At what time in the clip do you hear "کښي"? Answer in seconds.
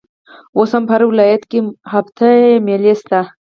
1.51-1.59